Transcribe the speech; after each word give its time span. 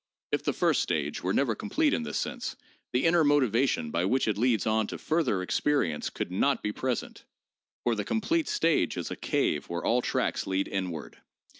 If 0.31 0.41
the 0.43 0.51
first 0.51 0.81
stage 0.81 1.21
were 1.21 1.39
ever 1.39 1.53
complete 1.53 1.93
in 1.93 2.01
this 2.01 2.17
sense 2.17 2.55
the 2.91 3.05
inner 3.05 3.23
motivation 3.23 3.91
by 3.91 4.03
which 4.05 4.27
it 4.27 4.35
leads 4.35 4.65
on 4.65 4.87
to 4.87 4.97
further 4.97 5.43
experience 5.43 6.09
could 6.09 6.31
not 6.31 6.63
be 6.63 6.71
present, 6.71 7.23
for 7.83 7.93
the 7.93 8.03
com 8.03 8.19
plete 8.19 8.47
stage 8.47 8.97
is 8.97 9.11
a 9.11 9.15
cave 9.15 9.65
where 9.69 9.85
all 9.85 10.01
tracks 10.01 10.47
lead 10.47 10.67
inward. 10.67 11.19